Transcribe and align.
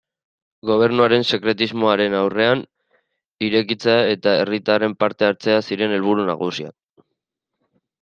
Gobernuaren 0.69 1.25
sekretismoaren 1.31 2.15
aurrean, 2.21 2.65
irekitzea 3.51 4.01
eta 4.17 4.37
herritarren 4.43 5.01
parte-hartzea 5.07 5.65
ziren 5.71 5.99
helburu 6.01 6.31
nagusiak. 6.35 6.79